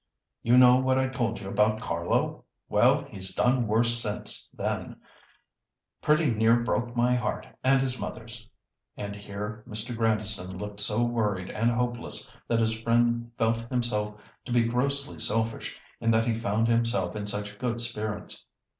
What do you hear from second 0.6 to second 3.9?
what I told you about Carlo? Well, he's done